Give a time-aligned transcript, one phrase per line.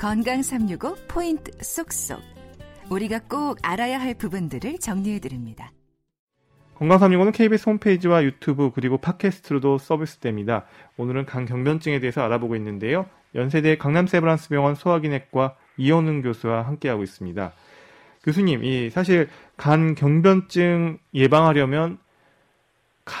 [0.00, 2.22] 건강 365 포인트 쏙쏙.
[2.88, 5.72] 우리가 꼭 알아야 할 부분들을 정리해 드립니다.
[6.76, 10.64] 건강 365는 KBS 홈페이지와 유튜브 그리고 팟캐스트로도 서비스됩니다.
[10.96, 13.04] 오늘은 간 경변증에 대해서 알아보고 있는데요.
[13.34, 17.52] 연세대 강남세브란스병원 소화기내과 이현웅 교수와 함께하고 있습니다.
[18.24, 21.98] 교수님, 이 사실 간 경변증 예방하려면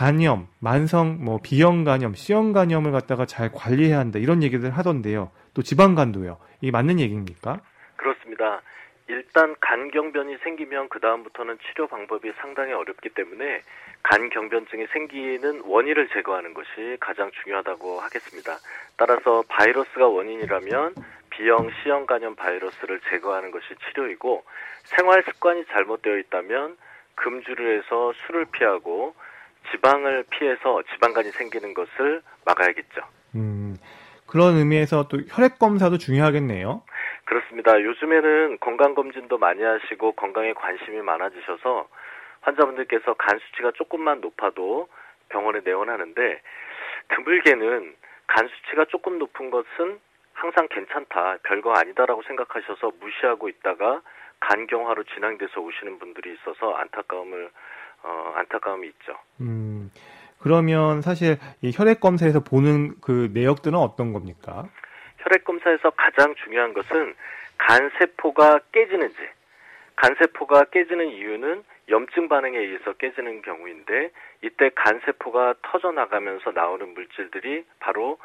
[0.00, 5.30] 간염, 만성 뭐 비형 간염, C형 간염을 갖다가 잘 관리해야 한다 이런 얘기들 하던데요.
[5.52, 6.38] 또 지방 간도요.
[6.62, 7.60] 이게 맞는 얘기입니까?
[7.96, 8.62] 그렇습니다.
[9.08, 13.60] 일단 간경변이 생기면 그 다음부터는 치료 방법이 상당히 어렵기 때문에
[14.04, 18.56] 간경변증이 생기는 원인을 제거하는 것이 가장 중요하다고 하겠습니다.
[18.96, 20.94] 따라서 바이러스가 원인이라면
[21.28, 24.44] B형, C형 간염 바이러스를 제거하는 것이 치료이고
[24.84, 26.78] 생활 습관이 잘못되어 있다면
[27.16, 29.14] 금주를 해서 술을 피하고
[29.70, 33.02] 지방을 피해서 지방간이 생기는 것을 막아야겠죠.
[33.34, 33.76] 음,
[34.26, 36.82] 그런 의미에서 또 혈액 검사도 중요하겠네요.
[37.24, 37.80] 그렇습니다.
[37.80, 41.88] 요즘에는 건강 검진도 많이 하시고 건강에 관심이 많아지셔서
[42.40, 44.88] 환자분들께서 간 수치가 조금만 높아도
[45.28, 46.42] 병원에 내원하는데
[47.08, 47.94] 드물게는
[48.26, 50.00] 간 수치가 조금 높은 것은
[50.32, 54.00] 항상 괜찮다, 별거 아니다라고 생각하셔서 무시하고 있다가
[54.40, 57.50] 간경화로 진행돼서 오시는 분들이 있어서 안타까움을
[58.02, 59.14] 어, 안타까움이 있죠.
[59.40, 59.90] 음,
[60.38, 64.68] 그러면 사실 이 혈액 검사에서 보는 그 내역들은 어떤 겁니까?
[65.18, 67.14] 혈액 검사에서 가장 중요한 것은
[67.58, 69.18] 간 세포가 깨지는지,
[69.96, 74.10] 간 세포가 깨지는 이유는 염증 반응에 의해서 깨지는 경우인데
[74.42, 78.18] 이때 간 세포가 터져 나가면서 나오는 물질들이 바로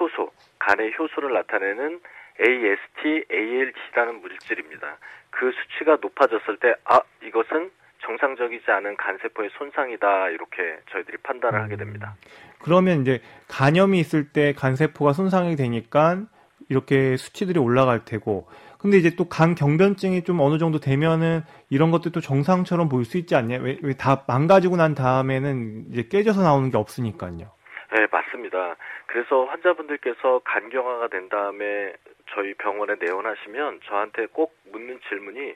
[0.00, 2.00] 효소, 간의 효소를 나타내는
[2.40, 4.96] AST, ALT라는 물질입니다.
[5.30, 7.70] 그 수치가 높아졌을 때, 아, 이것은
[8.32, 12.14] 정상적이지 않은 간세포의 손상이다 이렇게 저희들이 판단을 하게 됩니다.
[12.16, 16.22] 음, 그러면 이제 간염이 있을 때 간세포가 손상이 되니까
[16.68, 18.46] 이렇게 수치들이 올라갈 테고
[18.78, 23.34] 근데 이제 또 간 경변증이 좀 어느 정도 되면은 이런 것들도 정상처럼 보일 수 있지
[23.36, 23.58] 않냐?
[23.60, 27.52] 왜 다 망가지고 난 다음에는 이제 깨져서 나오는 게 없으니까요.
[27.94, 28.76] 네, 맞습니다.
[29.06, 31.92] 그래서 환자분들께서 간경화가 된 다음에
[32.34, 35.54] 저희 병원에 내원하시면 저한테 꼭 묻는 질문이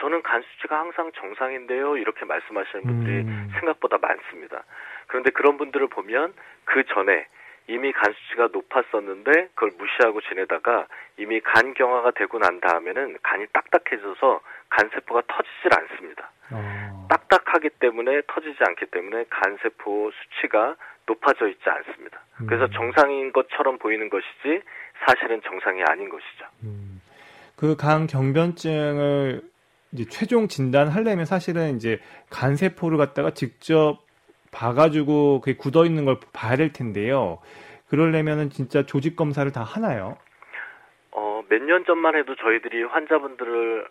[0.00, 1.96] 저는 간 수치가 항상 정상인데요.
[1.96, 3.50] 이렇게 말씀하시는 분들이 음.
[3.54, 4.64] 생각보다 많습니다.
[5.06, 6.34] 그런데 그런 분들을 보면
[6.64, 7.26] 그 전에
[7.66, 14.40] 이미 간 수치가 높았었는데 그걸 무시하고 지내다가 이미 간 경화가 되고 난 다음에는 간이 딱딱해져서
[14.68, 16.30] 간세포가 터지질 않습니다.
[16.50, 17.06] 어.
[17.08, 20.76] 딱딱하기 때문에 터지지 않기 때문에 간세포 수치가
[21.06, 22.20] 높아져 있지 않습니다.
[22.40, 22.46] 음.
[22.46, 24.62] 그래서 정상인 것처럼 보이는 것이지
[25.06, 26.46] 사실은 정상이 아닌 것이죠.
[26.64, 27.00] 음.
[27.56, 29.53] 그간 경변증을
[29.94, 32.00] 이제 최종 진단 하려면 사실은 이제
[32.30, 34.00] 간세포를 갖다가 직접
[34.50, 37.38] 봐가지고 그게 굳어 있는 걸 봐야 될 텐데요.
[37.88, 40.16] 그러려면은 진짜 조직 검사를 다 하나요?
[41.12, 43.86] 어, 몇 년 전만 해도 저희들이 환자분들을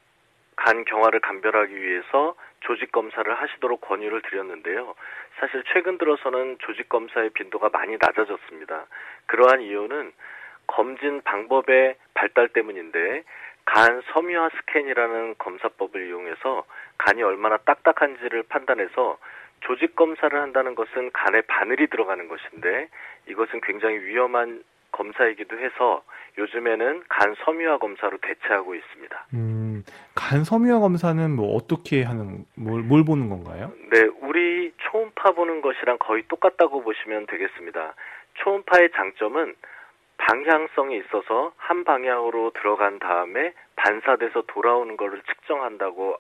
[0.56, 4.94] 간 경화를 감별하기 위해서 조직 검사를 하시도록 권유를 드렸는데요.
[5.40, 8.86] 사실 최근 들어서는 조직 검사의 빈도가 많이 낮아졌습니다.
[9.26, 10.12] 그러한 이유는
[10.68, 13.24] 검진 방법의 발달 때문인데
[13.66, 16.66] 간 섬유화 스캔이라는 검사법을 이용해서
[16.98, 19.18] 간이 얼마나 딱딱한지를 판단해서
[19.62, 22.90] 조직 검사를 한다는 것은 간에 바늘이 들어가는 것인데
[23.30, 26.04] 이것은 굉장히 위험한 검사이기도 해서
[26.38, 29.28] 요즘에는 간 섬유화 검사로 대체하고 있습니다.
[29.34, 29.84] 음,
[30.16, 33.72] 간 섬유화 검사는 뭐 어떻게 하는 뭘, 뭘 보는 건가요?
[33.92, 37.96] 네, 우리 초음파 보는 것이랑 거의 똑같다고 보시면 되겠습니다.
[38.36, 39.56] 초음파의 장점은
[40.26, 46.18] 방향성이 있어서 한 방향으로 들어간 다음에 반사돼서 돌아오는 것을 측정한다고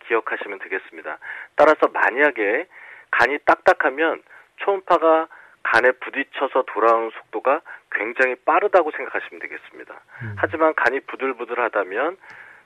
[0.00, 1.18] 기억하시면 되겠습니다.
[1.54, 2.66] 따라서 만약에
[3.12, 4.22] 간이 딱딱하면
[4.56, 5.28] 초음파가
[5.62, 7.60] 간에 부딪혀서 돌아오는 속도가
[7.92, 9.94] 굉장히 빠르다고 생각하시면 되겠습니다.
[10.22, 10.36] 음.
[10.38, 12.16] 하지만 간이 부들부들하다면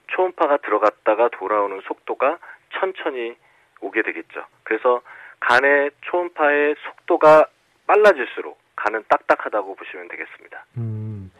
[0.08, 2.38] 초음파가 들어갔다가 돌아오는 속도가
[2.72, 3.36] 천천히
[3.80, 4.44] 오게 되겠죠.
[4.64, 5.02] 그래서
[5.40, 7.46] 간의 초음파의 속도가
[7.86, 10.64] 빨라질수록 간은 딱딱하다고 보시면 되겠습니다.
[10.78, 11.30] 음,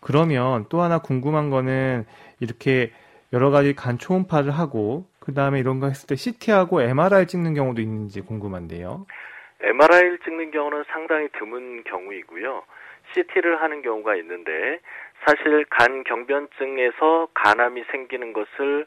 [0.00, 2.04] 그러면 또 하나 궁금한 거는
[2.40, 2.92] 이렇게
[3.32, 7.80] 여러 가지 간 초음파를 하고 그 다음에 이런 거 했을 때 CT하고 MRI 찍는 경우도
[7.80, 9.06] 있는지 궁금한데요.
[9.60, 12.62] MRI를 찍는 경우는 상당히 드문 경우이고요.
[13.12, 14.80] CT를 하는 경우가 있는데
[15.24, 18.86] 사실 간 경변증에서 간암이 생기는 것을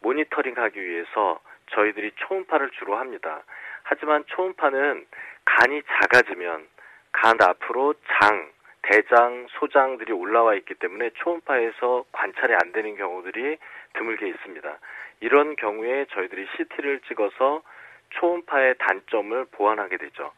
[0.00, 1.40] 모니터링하기 위해서
[1.72, 3.42] 저희들이 초음파를 주로 합니다.
[3.82, 5.06] 하지만 초음파는
[5.44, 6.66] 간이 작아지면
[7.12, 8.50] 간 앞으로 장,
[8.82, 13.58] 대장, 소장들이 올라와 있기 때문에 초음파에서 관찰이 안 되는 경우들이
[13.94, 14.78] 드물게 있습니다.
[15.20, 17.62] 이런 경우에 저희들이 CT를 찍어서
[18.10, 20.32] 초음파의 단점을 보완하게 되죠.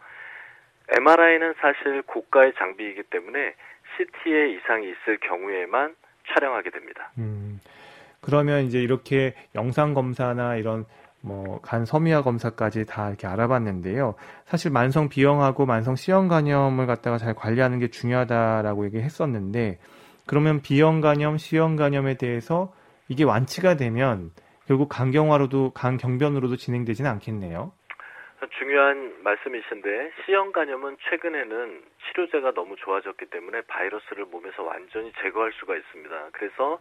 [0.88, 3.54] MRI는 사실 고가의 장비이기 때문에
[3.96, 5.94] CT에 이상이 있을 경우에만
[6.34, 7.10] 촬영하게 됩니다.
[7.18, 7.60] 음,
[8.20, 10.84] 그러면 이제 이렇게 영상 검사나 이런
[11.22, 14.14] 뭐 간 섬유화 검사까지 다 이렇게 알아봤는데요.
[14.44, 19.78] 사실 만성 비형하고 만성 C형 간염을 갖다가 잘 관리하는 게 중요하다라고 얘기했었는데
[20.26, 22.72] 그러면 B형 간염, C형 간염에 대해서
[23.08, 24.30] 이게 완치가 되면
[24.66, 27.72] 결국 간경화로도 간경변으로도 진행되지는 않겠네요.
[28.58, 36.28] 중요한 말씀이신데 C형 간염은 최근에는 치료제가 너무 좋아졌기 때문에 바이러스를 몸에서 완전히 제거할 수가 있습니다.
[36.32, 36.80] 그래서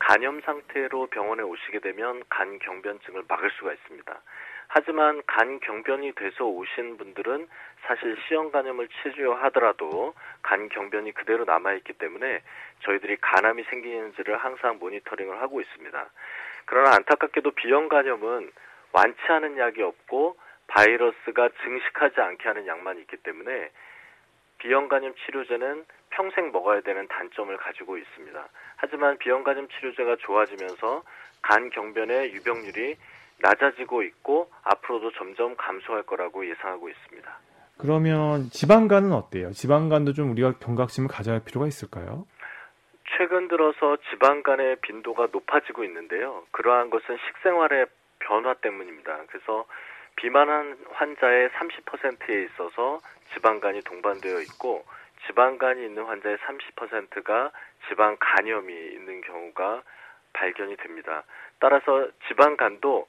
[0.00, 4.20] 간염 상태로 병원에 오시게 되면 간 경변증을 막을 수가 있습니다.
[4.68, 7.48] 하지만 간 경변이 돼서 오신 분들은
[7.82, 12.42] 사실 C형 간염을 치료하더라도 간 경변이 그대로 남아 있기 때문에
[12.80, 16.10] 저희들이 간암이 생기는지를 항상 모니터링을 하고 있습니다.
[16.66, 18.52] 그러나 안타깝게도 B형 간염은
[18.92, 20.36] 완치하는 약이 없고
[20.68, 23.70] 바이러스가 증식하지 않게 하는 약만 있기 때문에
[24.60, 28.48] B형 간염 치료제는 평생 먹어야 되는 단점을 가지고 있습니다.
[28.76, 31.02] 하지만 B형 간염 치료제가 좋아지면서
[31.42, 32.96] 간 경변의 유병률이
[33.38, 37.38] 낮아지고 있고 앞으로도 점점 감소할 거라고 예상하고 있습니다.
[37.78, 39.52] 그러면 지방간은 어때요?
[39.52, 42.26] 지방간도 좀 우리가 경각심을 가져야 할 필요가 있을까요?
[43.16, 46.44] 최근 들어서 지방간의 빈도가 높아지고 있는데요.
[46.50, 47.86] 그러한 것은 식생활의
[48.18, 49.24] 변화 때문입니다.
[49.28, 49.64] 그래서
[50.20, 53.00] 비만한 환자의 30%에 있어서
[53.32, 54.84] 지방간이 동반되어 있고
[55.26, 57.50] 지방간이 있는 환자의 30%가
[57.88, 59.82] 지방 간염이 있는 경우가
[60.34, 61.24] 발견이 됩니다.
[61.58, 63.06] 따라서 지방간도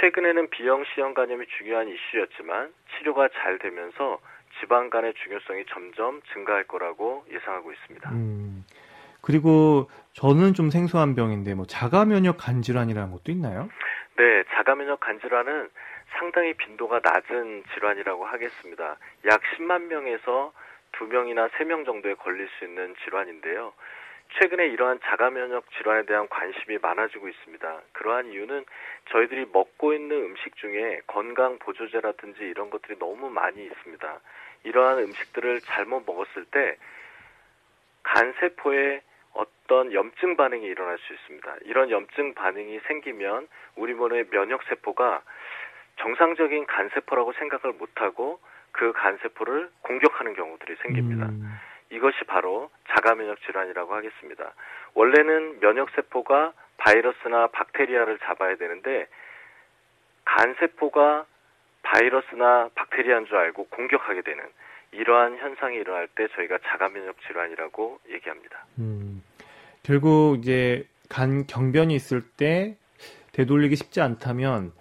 [0.00, 4.18] 최근에는 B형, C형 간염이 중요한 이슈였지만 치료가 잘 되면서
[4.60, 8.10] 지방간의 중요성이 점점 증가할 거라고 예상하고 있습니다.
[8.10, 8.64] 음,
[9.20, 13.68] 그리고 저는 좀 생소한 병인데 뭐 자가 면역 간 질환이라는 것도 있나요?
[14.18, 15.70] 네, 자가 면역 간질환은
[16.18, 18.96] 상당히 빈도가 낮은 질환이라고 하겠습니다.
[19.26, 20.52] 약 10만 명에서
[20.90, 23.72] 2명이나 3명 정도에 걸릴 수 있는 질환인데요.
[24.36, 27.80] 최근에 이러한 자가 면역 질환에 대한 관심이 많아지고 있습니다.
[27.92, 28.64] 그러한 이유는
[29.10, 34.20] 저희들이 먹고 있는 음식 중에 건강 보조제라든지 이런 것들이 너무 많이 있습니다.
[34.64, 36.76] 이러한 음식들을 잘못 먹었을 때
[38.02, 39.00] 간세포에
[39.34, 41.56] 어떤 염증 반응이 일어날 수 있습니다.
[41.64, 45.22] 이런 염증 반응이 생기면 우리 몸의 면역 세포가
[45.96, 48.40] 정상적인 간세포라고 생각을 못하고
[48.72, 51.26] 그 간세포를 공격하는 경우들이 생깁니다.
[51.26, 51.58] 음.
[51.90, 54.52] 이것이 바로 자가 면역 질환이라고 하겠습니다.
[54.94, 59.08] 원래는 면역 세포가 바이러스나 박테리아를 잡아야 되는데
[60.24, 61.24] 간 세포가
[61.82, 64.44] 바이러스나 박테리아인 줄 알고 공격하게 되는
[64.92, 68.64] 이러한 현상이 일어날 때 저희가 자가 면역 질환이라고 얘기합니다.
[68.78, 69.07] 음,
[69.88, 72.76] 결국 이제 간 경변이 있을 때
[73.32, 74.72] 되돌리기 쉽지 않다면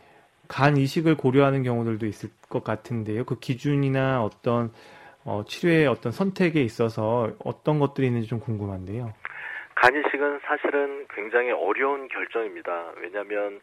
[0.49, 3.23] 간 이식을 고려하는 경우들도 있을 것 같은데요.
[3.23, 4.69] 그 기준이나 어떤
[5.23, 9.13] 어, 치료의 어떤 선택에 있어서 어떤 것들이 있는지 좀 궁금한데요.
[9.75, 12.91] 간 이식은 사실은 굉장히 어려운 결정입니다.
[12.97, 13.61] 왜냐하면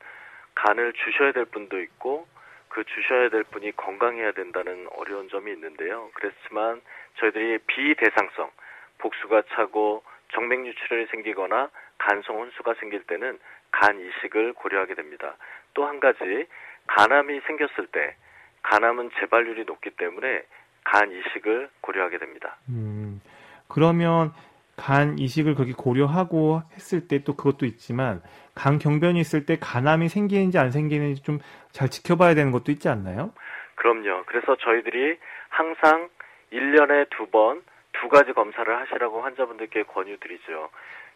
[0.55, 2.26] 간을 주셔야 될 분도 있고
[2.69, 6.08] 그 주셔야 될 분이 건강해야 된다는 어려운 점이 있는데요.
[6.14, 6.81] 그렇지만
[7.20, 8.50] 저희들이 비대상성,
[8.96, 10.02] 복수가 차고
[10.35, 13.39] 정맥 유출혈이 생기거나 간성 혼수가 생길 때는
[13.71, 15.37] 간 이식을 고려하게 됩니다.
[15.75, 16.47] 또 한 가지
[16.87, 18.15] 간암이 생겼을 때
[18.63, 20.43] 간암은 재발률이 높기 때문에
[20.85, 22.56] 간 이식을 고려하게 됩니다.
[22.69, 23.20] 음,
[23.69, 24.32] 그러면
[24.77, 28.20] 간 이식을 그렇게 고려하고 했을 때 또 그것도 있지만
[28.55, 31.39] 간 경변이 있을 때 간암이 생기는지 안 생기는지 좀
[31.73, 33.32] 잘 지켜봐야 되는 것도 있지 않나요?
[33.75, 34.23] 그럼요.
[34.27, 35.19] 그래서 저희들이
[35.49, 36.08] 항상
[36.53, 37.63] 1년에 두 번
[38.05, 40.69] 두 가지 검사를 하시라고 환자분들께 권유드리죠.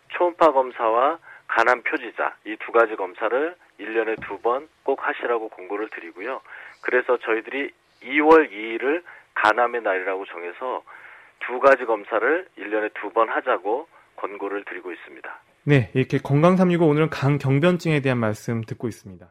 [0.09, 6.41] 초음파 검사와 간암 표지자 이 두 가지 검사를 1년에 두 번 꼭 하시라고 공고를 드리고요.
[6.81, 7.73] 그래서 저희들이
[8.05, 9.03] 2월 2일을
[9.35, 10.83] 간암의 날이라고 정해서
[11.41, 15.41] 두 가지 검사를 1년에 두 번 하자고 권고를 드리고 있습니다.
[15.65, 19.31] 네, 이렇게 건강365 오늘은 간 경변증에 대한 말씀 듣고 있습니다.